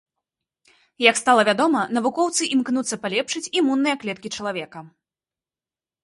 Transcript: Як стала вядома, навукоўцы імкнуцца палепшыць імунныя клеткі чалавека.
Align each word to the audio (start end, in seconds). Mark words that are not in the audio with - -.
Як 1.09 1.15
стала 1.21 1.41
вядома, 1.49 1.81
навукоўцы 1.97 2.43
імкнуцца 2.55 2.95
палепшыць 3.03 3.51
імунныя 3.61 3.95
клеткі 4.05 4.31
чалавека. 4.39 4.79